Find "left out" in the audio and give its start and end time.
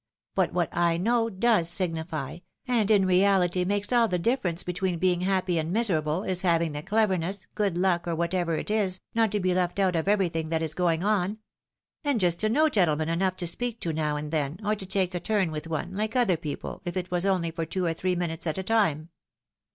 9.53-9.95